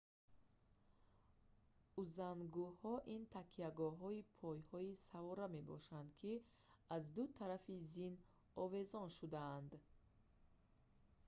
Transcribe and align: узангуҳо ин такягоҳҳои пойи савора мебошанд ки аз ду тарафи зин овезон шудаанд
узангуҳо 2.01 2.93
ин 3.15 3.23
такягоҳҳои 3.37 4.21
пойи 4.71 4.93
савора 5.07 5.47
мебошанд 5.57 6.09
ки 6.19 6.33
аз 6.95 7.03
ду 7.15 7.23
тарафи 7.39 7.75
зин 7.95 8.13
овезон 8.63 9.07
шудаанд 9.17 9.71